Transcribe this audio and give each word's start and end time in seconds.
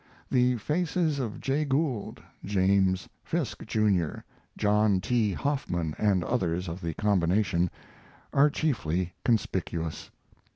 The 0.31 0.55
faces 0.57 1.19
of 1.19 1.39
Jay 1.39 1.63
Gould, 1.63 2.23
James 2.43 3.07
Fisk, 3.23 3.67
Jr., 3.67 4.21
John 4.57 4.99
T. 4.99 5.31
Hoffman, 5.33 5.93
and 5.99 6.23
others 6.23 6.67
of 6.67 6.81
the 6.81 6.95
combination, 6.95 7.69
are 8.33 8.49
chiefly 8.49 9.13
conspicuous. 9.23 10.09